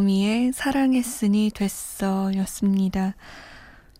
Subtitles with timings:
[0.00, 3.14] 곡 거미의 사랑했으니 됐어 였습니다.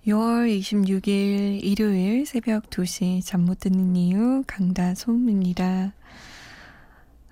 [0.07, 5.93] 6월 26일 일요일 새벽 2시 잠 못 드는 이유 강다솜입니다.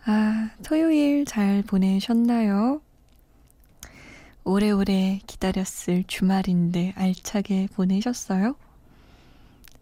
[0.05, 2.83] 아, 토요일 잘 보내셨나요?
[4.45, 8.55] 오래오래 기다렸을 주말인데 알차게 보내셨어요?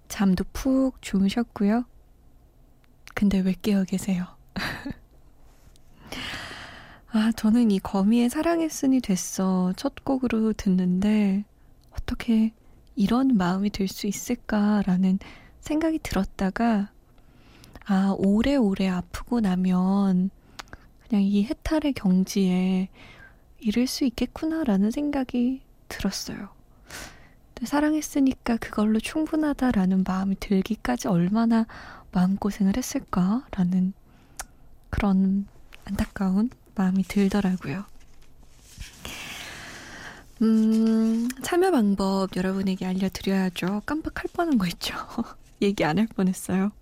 [0.07, 1.85] 잠도 푹 주무셨고요.
[3.15, 4.27] 근데 왜 깨어 계세요?
[7.19, 11.47] 아, 저는 이 거미의 사랑했으니 됐어 첫 곡으로 듣는데
[11.91, 12.53] 어떻게
[12.95, 15.19] 이런 마음이 들 수 있을까라는
[15.61, 16.91] 생각이 들었다가
[17.87, 20.29] 아, 오래오래 아프고 나면
[21.09, 22.91] 그냥 이 해탈의 경지에
[23.61, 26.51] 이를 수 있겠구나라는 생각이 들었어요.
[27.65, 31.67] 사랑했으니까 그걸로 충분하다라는 마음이 들기까지 얼마나
[32.13, 33.95] 마음고생을 했을까라는
[34.91, 35.47] 그런
[35.87, 37.85] 안타까운 마음이 들더라고요.
[40.43, 43.83] 음, 참여 방법 여러분에게 알려드려야죠.
[43.87, 44.95] 깜빡할 뻔한 거 있죠.
[45.63, 46.73] 얘기 안 할 뻔했어요.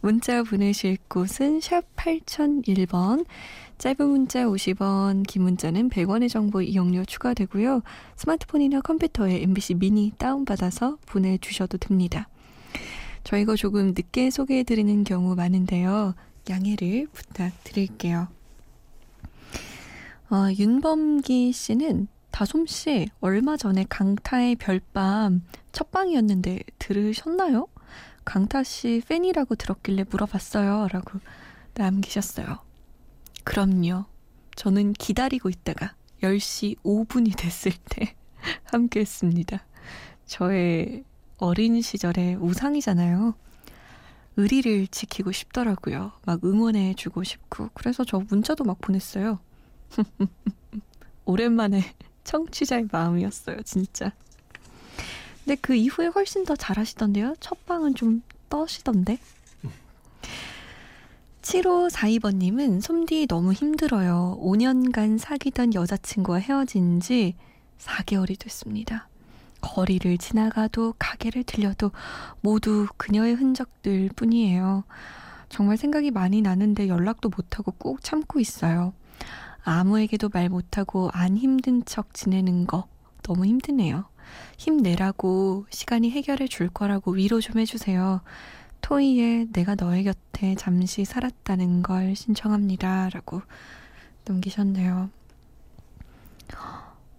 [0.00, 3.24] 문자 보내실 곳은 샵 8001번,
[3.78, 7.82] 짧은 문자 50원, 긴 문자는 100원의 정보 이용료 추가되고요.
[8.14, 12.28] 스마트폰이나 컴퓨터에 MBC 미니 다운받아서 보내주셔도 됩니다.
[13.24, 16.14] 저희가 조금 늦게 소개해드리는 경우 많은데요.
[16.48, 18.28] 양해를 부탁드릴게요.
[20.28, 27.68] 어, 윤범기 씨는 다솜 씨 얼마 전에 강타의 별밤 첫 방이었는데 들으셨나요?
[28.24, 30.88] 강타 씨 팬이라고 들었길래 물어봤어요.
[30.90, 31.20] 라고
[31.74, 32.58] 남기셨어요.
[33.44, 34.06] 그럼요.
[34.56, 38.16] 저는 기다리고 있다가 10시 5분이 됐을 때
[38.64, 39.64] 함께 했습니다.
[40.26, 41.04] 저의
[41.38, 43.34] 어린 시절의 우상이잖아요.
[44.36, 46.12] 의리를 지키고 싶더라고요.
[46.24, 47.70] 막 응원해주고 싶고.
[47.74, 49.38] 그래서 저 문자도 막 보냈어요.
[51.24, 51.82] 오랜만에
[52.24, 54.12] 청취자의 마음이었어요, 진짜.
[55.44, 57.36] 근데 그 이후에 훨씬 더 잘하시던데요?
[57.40, 59.18] 첫 방은 좀 떠시던데?
[61.42, 64.38] 7542번님은 솜디 너무 힘들어요.
[64.42, 67.36] 5년간 사귀던 여자친구와 헤어진 지
[67.78, 69.08] 4개월이 됐습니다.
[69.60, 71.92] 거리를 지나가도 가게를 들려도
[72.40, 74.82] 모두 그녀의 흔적들 뿐이에요.
[75.48, 78.92] 정말 생각이 많이 나는데 연락도 못하고 꾹 참고 있어요.
[79.66, 82.86] 아무에게도 말 못하고 안 힘든 척 지내는 거
[83.22, 84.04] 너무 힘드네요.
[84.58, 88.20] 힘내라고 시간이 해결해 줄 거라고 위로 좀 해주세요.
[88.80, 93.08] 토이의 내가 너의 곁에 잠시 살았다는 걸 신청합니다.
[93.10, 93.42] 라고
[94.24, 95.10] 남기셨네요.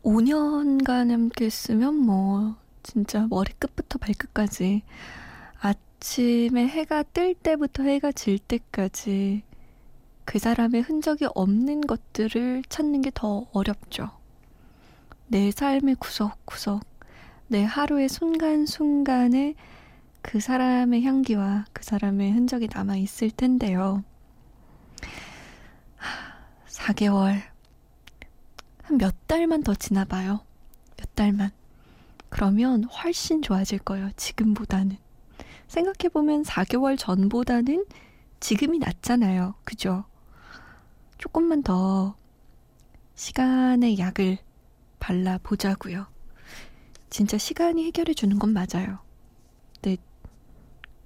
[0.04, 4.84] 5년간 함께 했으면 뭐, 진짜 머리끝부터 발끝까지
[5.60, 9.44] 아침에 해가 뜰 때부터 해가 질 때까지
[10.28, 14.12] 그 사람의 흔적이 없는 것들을 찾는 게 더 어렵죠.
[15.28, 16.86] 내 삶의 구석구석,
[17.48, 19.56] 내 하루의 순간순간에
[20.22, 24.04] 그 사람의 향기와 그 사람의 흔적이 남아 있을 텐데요.
[26.68, 27.42] 4개월.
[28.84, 30.42] 한 몇 달만 더 지나봐요.
[30.98, 31.52] 몇 달만.
[32.30, 34.12] 그러면 훨씬 좋아질 거예요.
[34.18, 34.98] 지금보다는.
[35.68, 37.86] 생각해보면 4개월 전보다는
[38.42, 39.56] 지금이 낫잖아요.
[39.64, 40.04] 그죠?
[41.18, 42.16] 조금만 더
[43.16, 44.38] 시간의 약을
[45.00, 46.06] 발라보자고요.
[47.10, 49.00] 진짜 시간이 해결해 주는 건 맞아요.
[49.76, 49.98] 근데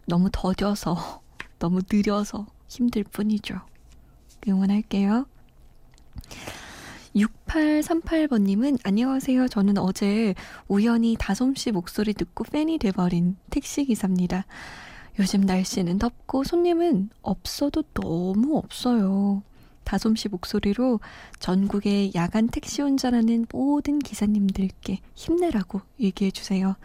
[0.06, 1.22] 너무 더뎌서,
[1.60, 3.62] 너무 느려서 힘들 뿐이죠.
[4.48, 5.26] 응원할게요.
[7.16, 9.48] 6838번님은 안녕하세요.
[9.50, 10.34] 저는 어제
[10.68, 14.46] 우연히 다솜씨 목소리 듣고 팬이 돼버린 택시기사입니다.
[15.20, 19.44] 요즘 날씨는 덥고 손님은 없어도 너무 없어요.
[19.84, 21.00] 다솜씨 목소리로
[21.40, 26.76] 전국의 야간 택시 운전하는 모든 기사님들께 힘내라고 얘기해 주세요.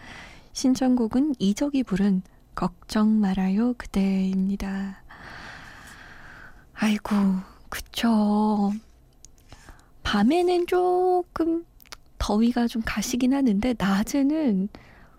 [0.52, 2.22] 신청곡은 이적이 부른
[2.54, 5.02] 걱정 말아요 그대입니다.
[6.75, 7.14] 아이고,
[7.69, 8.72] 그쵸.
[10.02, 11.64] 밤에는 조금
[12.19, 14.69] 더위가 좀 가시긴 하는데 낮에는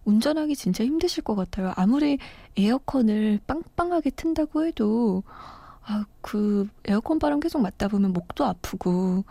[0.05, 1.73] 운전하기 진짜 힘드실 것 같아요.
[1.75, 2.17] 아무리
[2.55, 5.23] 에어컨을 빵빵하게 튼다고 해도
[5.89, 9.23] 아, 그 에어컨 바람 계속 맞다 보면 목도 아프고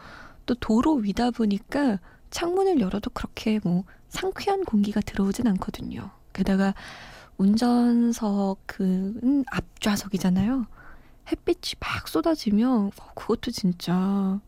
[0.47, 1.99] 또 도로 위다 보니까
[2.31, 6.11] 창문을 열어도 그렇게 뭐 상쾌한 공기가 들어오진 않거든요.
[6.33, 6.75] 게다가
[7.37, 10.67] 운전석 그 앞좌석이잖아요.
[11.31, 14.41] 햇빛이 막 쏟아지면 어, 그것도 진짜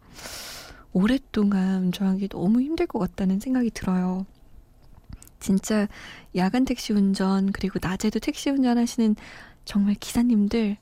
[0.94, 4.25] 오랫동안 운전하기 너무 힘들 것 같다는 생각이 들어요.
[5.40, 5.87] 진짜
[6.37, 9.14] 야간 택시 운전 그리고 낮에도 택시 운전하시는
[9.66, 10.78] 정말 기사님들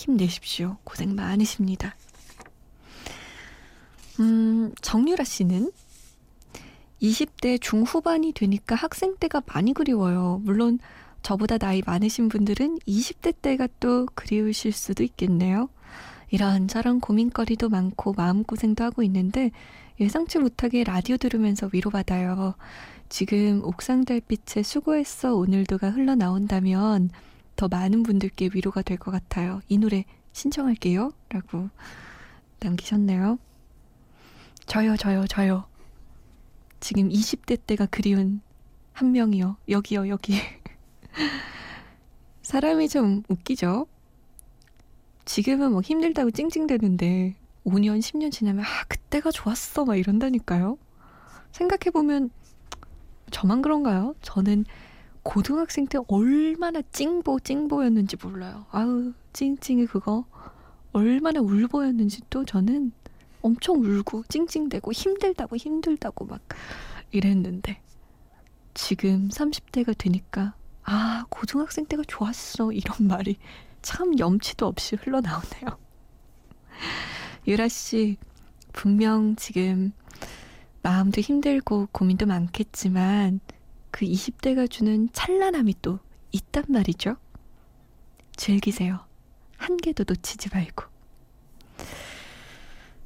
[0.00, 0.78] 힘내십시오.
[0.84, 1.94] 고생 많으십니다.
[4.18, 5.70] 음, 정유라 씨는
[7.02, 10.40] 20대 중후반이 되니까 학생 때가 많이 그리워요.
[10.44, 10.78] 물론
[11.22, 15.68] 저보다 나이 많으신 분들은 20대 때가 또 그리우실 수도 있겠네요.
[16.30, 19.50] 이런저런 고민거리도 많고 마음고생도 하고 있는데
[20.00, 22.54] 예상치 못하게 라디오 들으면서 위로받아요.
[23.10, 27.10] 지금 옥상 달빛에 수고했어 오늘도가 흘러나온다면
[27.60, 29.60] 더 많은 분들께 위로가 될것 같아요.
[29.68, 31.12] 이 노래 신청할게요.
[31.28, 31.68] 라고
[32.58, 33.38] 남기셨네요.
[34.64, 35.66] 저요, 저요, 저요.
[36.80, 38.40] 지금 20대 때가 그리운
[38.94, 39.58] 한 명이요.
[39.68, 40.40] 여기요, 여기.
[42.40, 43.86] 사람이 좀 웃기죠?
[45.26, 47.36] 지금은 뭐 힘들다고 찡찡대는데
[47.66, 49.84] 5년, 10년 지나면 아, 그때가 좋았어.
[49.84, 50.78] 막 이런다니까요.
[51.52, 52.30] 생각해보면
[53.30, 54.14] 저만 그런가요?
[54.22, 54.64] 저는
[55.22, 58.66] 고등학생 때 얼마나 찡보, 찡보였는지 몰라요.
[58.70, 60.24] 아우, 찡찡이 그거.
[60.92, 62.92] 얼마나 울보였는지 또 저는
[63.42, 66.40] 엄청 울고 찡찡대고 힘들다고 힘들다고 막
[67.12, 67.80] 이랬는데
[68.74, 72.72] 지금 30대가 되니까 아, 고등학생 때가 좋았어.
[72.72, 73.36] 이런 말이
[73.82, 75.78] 참 염치도 없이 흘러나오네요.
[77.46, 78.16] 유라 씨,
[78.72, 79.92] 분명 지금
[80.82, 83.40] 마음도 힘들고 고민도 많겠지만
[83.90, 85.98] 그 20대가 주는 찬란함이 또
[86.32, 87.16] 있단 말이죠.
[88.36, 89.00] 즐기세요.
[89.56, 90.84] 한 개도 놓치지 말고.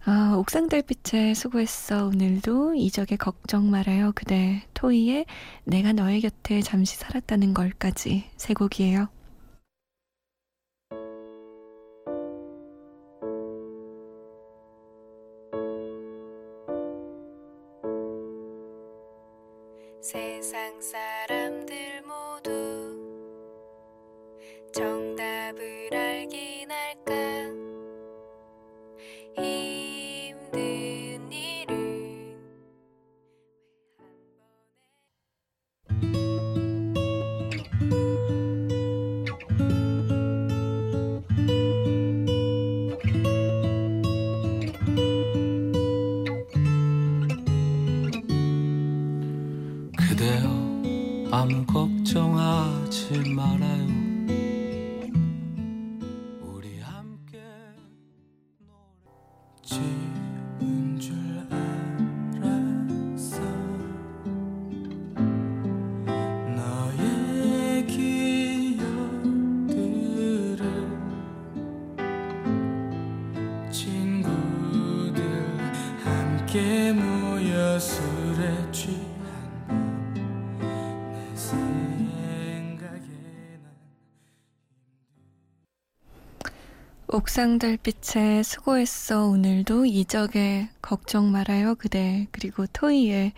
[0.06, 2.06] 아, 옥상 달빛에 수고했어.
[2.08, 4.12] 오늘도 이적에 걱정 말아요.
[4.14, 5.24] 그대 토이의
[5.64, 9.08] 내가 너의 곁에 잠시 살았다는 걸까지 세 곡이에요.
[76.54, 79.02] 함께 모여 술에 취한
[80.60, 83.00] 내 생각에
[83.60, 83.72] 난
[87.08, 89.26] 옥상 달빛에 수고했어.
[89.26, 91.74] 오늘도 이적에 걱정 말아요.
[91.74, 92.28] 그대.
[92.30, 93.32] 그리고 토이의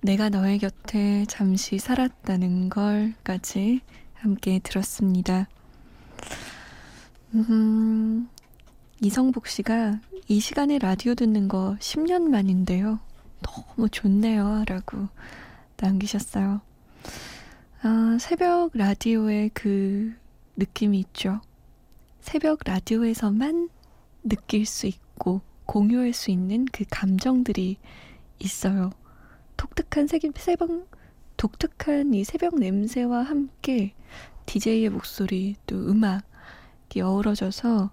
[0.00, 3.80] 내가 너의 곁에 잠시 살았다는 걸까지
[4.14, 5.46] 함께 들었습니다.
[7.32, 8.28] 음,
[9.02, 13.00] 이성복 씨가 이 시간에 라디오 듣는 거 10년 만인데요.
[13.40, 14.64] 너무 좋네요.
[14.66, 15.08] 라고
[15.78, 16.60] 남기셨어요.
[17.80, 20.12] 아, 새벽 라디오의 그
[20.56, 21.40] 느낌이 있죠.
[22.20, 23.70] 새벽 라디오에서만
[24.22, 27.78] 느낄 수 있고 공유할 수 있는 그 감정들이
[28.38, 28.90] 있어요.
[29.56, 30.90] 독특한 새벽, 새벽
[31.38, 33.94] 독특한 이 새벽 냄새와 함께
[34.44, 37.92] DJ의 목소리 또 음악이 어우러져서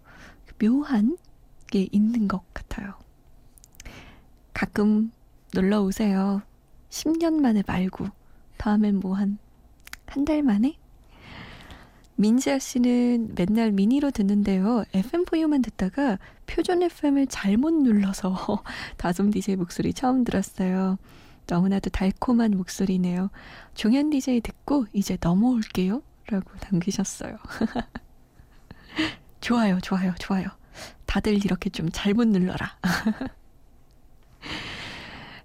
[0.59, 1.17] 묘한
[1.67, 2.93] 게 있는 것 같아요.
[4.53, 5.11] 가끔
[5.53, 6.41] 놀러 오세요.
[6.89, 8.07] 10년 만에 말고
[8.57, 9.37] 다음엔 뭐 한
[10.07, 10.77] 한 달 만에?
[12.15, 14.83] 민지아 씨는 맨날 미니로 듣는데요.
[14.93, 18.63] FM4U만 듣다가 표준 FM을 잘못 눌러서
[18.97, 20.97] 다솜 DJ 목소리 처음 들었어요.
[21.45, 23.29] 너무나도 달콤한 목소리네요.
[23.75, 26.01] 종현 DJ 듣고 이제 넘어올게요.
[26.27, 27.37] 라고 남기셨어요.
[29.47, 30.45] 좋아요, 좋아요, 좋아요.
[31.05, 32.77] 다들 이렇게 좀 잘못 눌러라.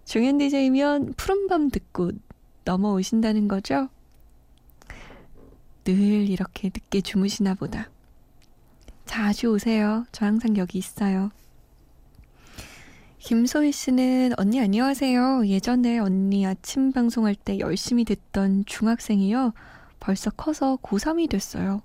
[0.04, 2.11] 중현 DJ면 푸른밤 듣고
[2.64, 3.88] 넘어오신다는 거죠?
[5.85, 7.90] 늘 이렇게 늦게 주무시나 보다.
[9.04, 10.04] 자주 오세요.
[10.11, 11.30] 저 항상 여기 있어요.
[13.21, 15.47] 김소희 씨는 언니 안녕하세요.
[15.47, 19.52] 예전에 언니 아침 방송할 때 열심히 듣던 중학생이요.
[20.00, 21.82] 벌써 커서 고3이 됐어요.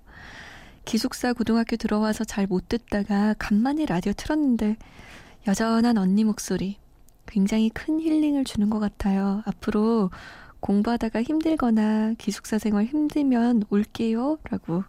[0.88, 4.78] 기숙사 고등학교 들어와서 잘 못 듣다가 간만에 라디오 틀었는데
[5.46, 6.78] 여전한 언니 목소리
[7.26, 9.42] 굉장히 큰 힐링을 주는 것 같아요.
[9.44, 10.10] 앞으로
[10.60, 14.38] 공부하다가 힘들거나 기숙사 생활 힘들면 올게요.
[14.44, 14.82] 라고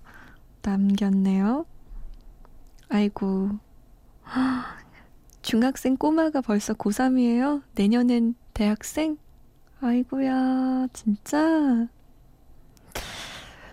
[0.61, 1.65] 남겼네요.
[2.87, 3.59] 아이고.
[5.41, 7.61] 중학생 꼬마가 벌써 고3이에요?
[7.75, 9.17] 내년엔 대학생?
[9.81, 11.89] 아이고야, 진짜.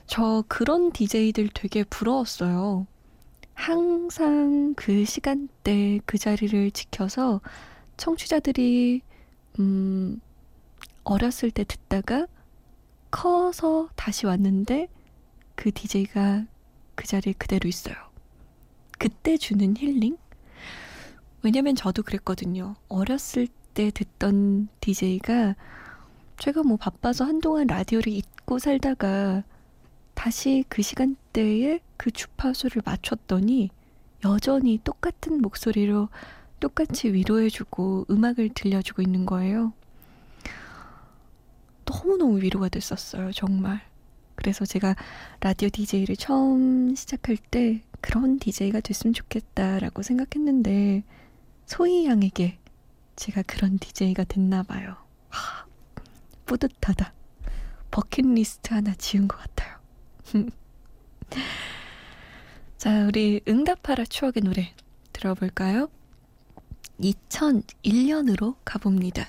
[0.06, 2.86] 저 그런 DJ들 되게 부러웠어요.
[3.54, 7.40] 항상 그 시간대 그 자리를 지켜서
[7.96, 9.02] 청취자들이,
[9.58, 10.20] 음,
[11.04, 12.26] 어렸을 때 듣다가
[13.10, 14.88] 커서 다시 왔는데
[15.54, 16.44] 그 DJ가
[16.94, 17.94] 그 자리에 그대로 있어요.
[18.98, 20.16] 그때 주는 힐링?
[21.42, 22.74] 왜냐면 저도 그랬거든요.
[22.88, 25.54] 어렸을 때 듣던 DJ가
[26.38, 29.44] 제가 뭐 바빠서 한동안 라디오를 잊고 살다가
[30.16, 33.70] 다시 그 시간대에 그 주파수를 맞췄더니
[34.24, 36.08] 여전히 똑같은 목소리로
[36.58, 39.72] 똑같이 위로해주고 음악을 들려주고 있는 거예요.
[41.84, 43.82] 너무너무 위로가 됐었어요, 정말.
[44.34, 44.96] 그래서 제가
[45.40, 51.04] 라디오 DJ를 처음 시작할 때 그런 DJ가 됐으면 좋겠다라고 생각했는데
[51.66, 52.58] 소희 양에게
[53.16, 54.96] 제가 그런 DJ가 됐나 봐요.
[55.28, 55.66] 하,
[56.46, 57.12] 뿌듯하다.
[57.90, 59.75] 버킷리스트 하나 지은 것 같아요.
[62.76, 64.72] 자, 우리 응답하라 추억의 노래
[65.12, 65.88] 들어볼까요?
[67.00, 69.26] 2001년으로 가봅니다.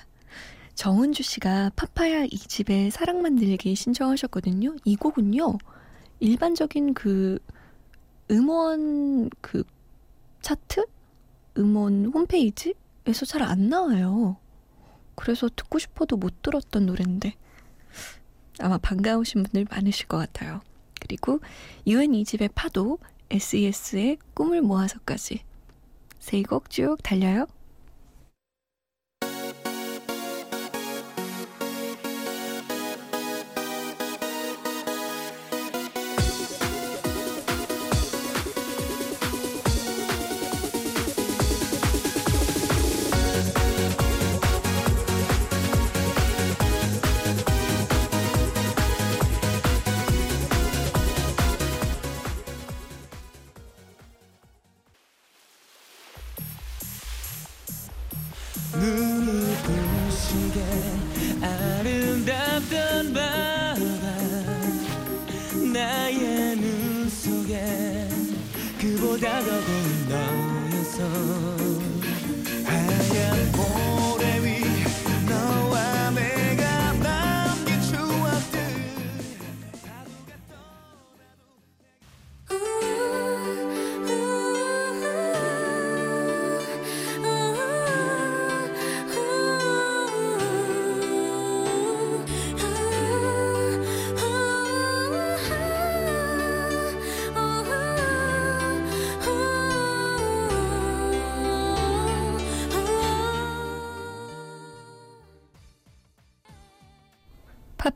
[0.74, 4.76] 정은주 씨가 파파야 이 집에 사랑 만들기 신청하셨거든요.
[4.84, 5.58] 이 곡은요,
[6.20, 7.38] 일반적인 그
[8.30, 9.64] 음원 그
[10.42, 10.86] 차트?
[11.58, 14.36] 음원 홈페이지에서 잘 안 나와요.
[15.16, 17.34] 그래서 듣고 싶어도 못 들었던 노래인데
[18.60, 20.60] 아마 반가우신 분들 많으실 것 같아요.
[21.00, 21.40] 그리고
[21.86, 22.98] 유엔 이 집의 파도,
[23.30, 25.42] SES의 꿈을 모아서까지
[26.18, 27.46] 세곡쭉 달려요.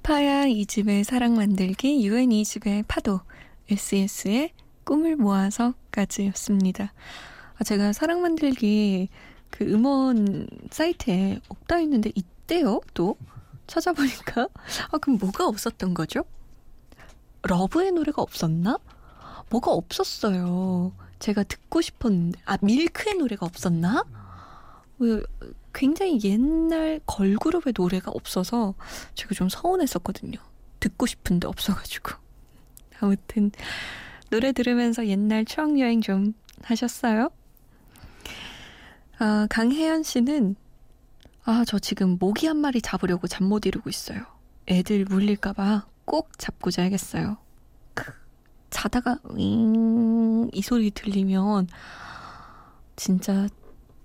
[0.03, 3.21] 파파야 이 집의 사랑 만들기, 유엔 이 집의 파도,
[3.71, 6.93] SES의 꿈을 모아서까지였습니다.
[7.57, 9.09] 아, 제가 사랑 만들기
[9.51, 13.17] 그 음원 사이트에 없다 했는데 있대요, 또.
[13.69, 14.49] 찾아보니까.
[14.91, 16.25] 아, 그럼 뭐가 없었던 거죠?
[17.43, 18.79] 러브의 노래가 없었나?
[19.51, 20.93] 뭐가 없었어요.
[21.21, 22.41] 제가 듣고 싶었는데.
[22.45, 24.05] 아, 밀크의 노래가 없었나?
[24.99, 25.23] 왜
[25.75, 28.75] 굉장히 옛날 걸그룹의 노래가 없어서
[29.15, 30.39] 제가 좀 서운했었거든요.
[30.81, 32.13] 듣고 싶은데 없어가지고.
[33.01, 33.51] 아무튼
[34.31, 37.31] 노래 들으면서 옛날 추억 여행 좀 하셨어요?
[39.19, 40.57] 아, 강혜연 씨는
[41.45, 44.25] 아, 저 지금 모기 한 마리 잡으려고 잠 못 이루고 있어요.
[44.69, 47.37] 애들 물릴까봐 꼭 잡고 자야겠어요.
[47.95, 48.13] 크,
[48.71, 51.69] 자다가 윙, 이 소리 들리면
[52.97, 53.49] 진짜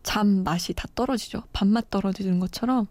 [0.07, 1.43] 잠 맛이 다 떨어지죠.
[1.51, 2.87] 밥맛 떨어지는 것처럼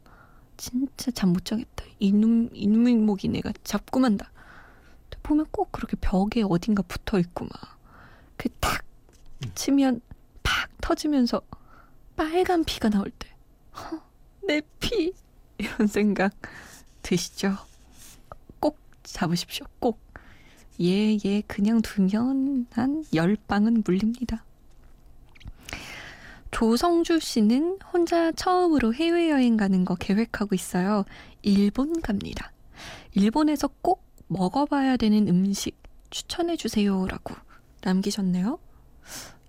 [0.58, 1.84] 진짜 잠 못 자겠다.
[1.98, 4.30] 이놈 이놈목이 내가 잡고 만다.
[5.22, 7.78] 보면 꼭 그렇게 벽에 어딘가 붙어 있고 막.
[8.36, 8.84] 그 탁
[9.54, 10.02] 치면
[10.42, 11.40] 팍 터지면서
[12.16, 13.28] 빨간 피가 나올 때.
[13.76, 14.00] 허,
[14.46, 15.12] 내 피.
[15.58, 16.32] 이런 생각
[17.02, 17.56] 드시죠?
[18.60, 19.64] 꼭 잡으십시오.
[19.78, 19.98] 꼭.
[20.82, 24.44] 예, 예, 그냥 두면 한 10방은 물립니다.
[26.50, 31.04] 조성주 씨는 혼자 처음으로 해외여행 가는 거 계획하고 있어요.
[31.42, 32.52] 일본 갑니다.
[33.14, 35.76] 일본에서 꼭 먹어봐야 되는 음식
[36.10, 37.34] 추천해 주세요 라고
[37.82, 38.58] 남기셨네요.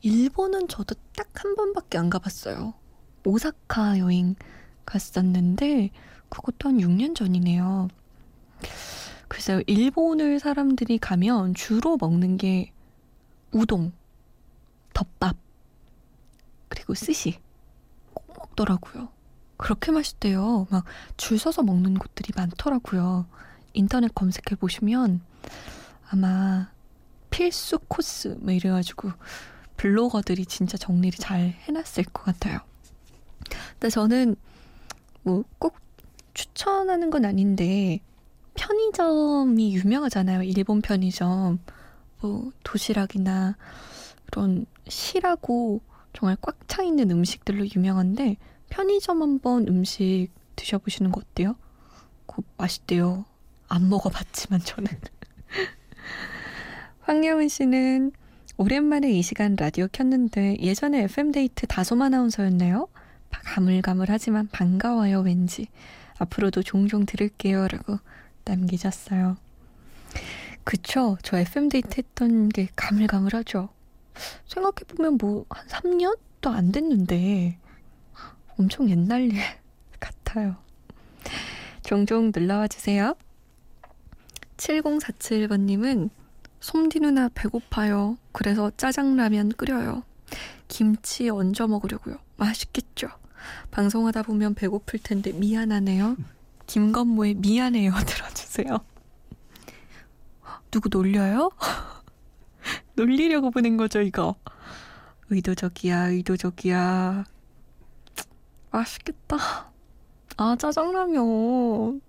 [0.01, 2.73] 일본은 저도 딱 한 번밖에 안 가봤어요.
[3.25, 4.35] 오사카 여행
[4.85, 5.91] 갔었는데
[6.29, 7.89] 그것도 한 6년 전이네요.
[9.27, 12.71] 글쎄요, 일본을 사람들이 가면 주로 먹는 게
[13.51, 13.91] 우동,
[14.93, 15.37] 덮밥,
[16.87, 17.39] 그리고 스시
[18.13, 19.09] 꼭 먹더라고요.
[19.57, 20.67] 그렇게 맛있대요.
[20.69, 20.85] 막
[21.17, 23.25] 줄 서서 먹는 곳들이 많더라고요.
[23.73, 25.21] 인터넷 검색해 보시면
[26.09, 26.71] 아마
[27.29, 29.11] 필수 코스 뭐 이래가지고
[29.75, 32.59] 블로거들이 진짜 정리를 잘 해놨을 것 같아요.
[33.73, 34.35] 근데 저는
[35.23, 35.75] 뭐 꼭
[36.33, 37.99] 추천하는 건 아닌데
[38.55, 40.43] 편의점이 유명하잖아요.
[40.43, 41.59] 일본 편의점.
[42.21, 43.57] 뭐 도시락이나
[44.31, 45.81] 그런 실하고
[46.13, 48.37] 정말 꽉 차 있는 음식들로 유명한데
[48.69, 51.55] 편의점 한번 음식 드셔보시는 거 어때요?
[52.25, 53.25] 그거 맛있대요.
[53.69, 54.87] 안 먹어봤지만 저는.
[57.01, 58.11] 황여은 씨는
[58.57, 62.87] 오랜만에 이 시간 라디오 켰는데 예전에 FM데이트 다솜 아나운서였나요?
[63.29, 65.67] 가물가물하지만 반가워요 왠지.
[66.17, 67.99] 앞으로도 종종 들을게요 라고
[68.45, 69.37] 남기셨어요.
[70.63, 71.17] 그쵸.
[71.21, 73.69] 저 FM데이트 했던 게 가물가물하죠.
[74.47, 77.57] 생각해보면 뭐 한 3년도 안 됐는데
[78.57, 79.41] 엄청 옛날 일
[79.99, 80.55] 같아요.
[81.83, 83.15] 종종 놀러와 주세요.
[84.57, 86.09] 7047번님은
[86.59, 88.17] 솜디 누나 배고파요.
[88.31, 90.03] 그래서 짜장라면 끓여요.
[90.67, 92.17] 김치 얹어 먹으려고요.
[92.35, 93.07] 맛있겠죠?
[93.71, 96.17] 방송하다 보면 배고플 텐데 미안하네요.
[96.65, 98.79] 김건모의 미안해요 들어주세요.
[100.71, 101.51] 누구 놀려요?
[102.97, 104.35] 놀리려고 보낸 거죠 이거.
[105.29, 107.25] 의도적이야 의도적이야.
[108.71, 109.71] 맛있겠다.
[110.37, 112.01] 아 짜장라면.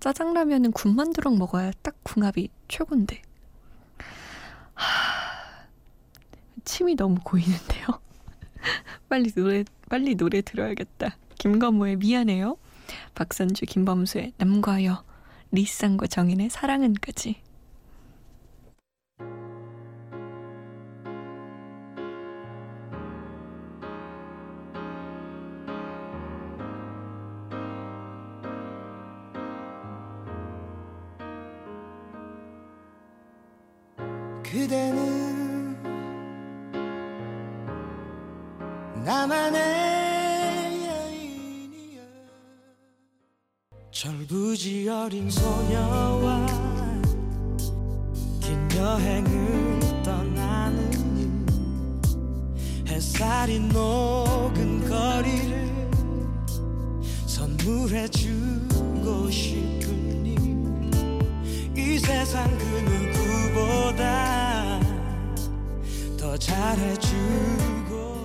[0.00, 3.22] 짜장라면은 군만두랑 먹어야 딱 궁합이 최고인데.
[4.74, 4.88] 하...
[6.64, 7.86] 침이 너무 고이는데요.
[9.08, 11.16] 빨리 노래 빨리 노래 들어야겠다.
[11.38, 12.58] 김건모의 미안해요.
[13.14, 15.04] 박선주 김범수의 남과여
[15.52, 17.47] 리쌍과 정인의 사랑은까지.
[34.50, 35.76] 그대는
[39.04, 39.60] 나만의
[40.86, 42.00] 여인이여.
[43.90, 46.46] 절부지 어린 소녀와
[48.40, 51.46] 긴 여행을 떠나는
[52.88, 55.90] 햇살이 녹은 거리를
[57.26, 57.70] 선물해주고
[59.30, 60.36] 싶으니
[61.76, 64.17] 이 세상 그 누구보다 더
[66.38, 68.17] 잘해주고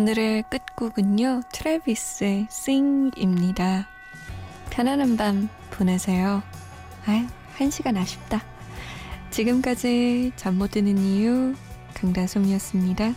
[0.00, 3.86] 오늘의 끝곡은요, 트래비스의 Sing입니다.
[4.70, 6.42] 편안한 밤 보내세요.
[7.04, 7.26] 아유,
[7.58, 8.42] 한 시간 아쉽다.
[9.30, 11.54] 지금까지 잠 못 드는 이유,
[11.92, 13.12] 강다솜이었습니다.